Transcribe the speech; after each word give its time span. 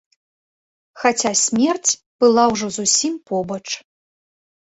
Хаця 1.01 1.31
смерць 1.41 1.91
была 2.25 2.43
ўжо 2.53 2.67
зусім 2.79 3.13
побач. 3.33 3.61